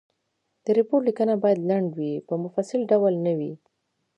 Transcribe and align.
د 0.63 0.65
ریپورټ 0.77 1.01
لیکنه 1.09 1.33
باید 1.43 1.59
لنډ 1.69 1.87
وي 1.97 2.13
په 2.27 2.33
مفصل 2.43 2.81
ډول 2.91 3.13
نه 3.25 3.33
وي. 3.39 3.53